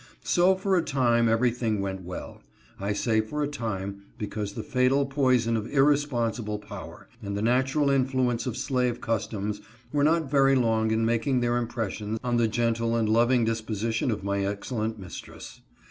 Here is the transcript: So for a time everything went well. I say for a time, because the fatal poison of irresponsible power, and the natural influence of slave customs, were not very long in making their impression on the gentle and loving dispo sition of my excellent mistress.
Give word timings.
So 0.23 0.55
for 0.55 0.75
a 0.75 0.81
time 0.81 1.29
everything 1.29 1.79
went 1.79 2.01
well. 2.01 2.41
I 2.79 2.91
say 2.91 3.21
for 3.21 3.43
a 3.43 3.47
time, 3.47 4.01
because 4.17 4.53
the 4.53 4.63
fatal 4.63 5.05
poison 5.05 5.55
of 5.55 5.71
irresponsible 5.71 6.57
power, 6.57 7.07
and 7.21 7.37
the 7.37 7.41
natural 7.43 7.91
influence 7.91 8.47
of 8.47 8.57
slave 8.57 8.99
customs, 8.99 9.61
were 9.93 10.03
not 10.03 10.27
very 10.27 10.55
long 10.55 10.89
in 10.89 11.05
making 11.05 11.41
their 11.41 11.55
impression 11.57 12.17
on 12.23 12.37
the 12.37 12.47
gentle 12.47 12.95
and 12.95 13.07
loving 13.09 13.45
dispo 13.45 13.75
sition 13.77 14.11
of 14.11 14.23
my 14.23 14.43
excellent 14.43 14.97
mistress. 14.97 15.61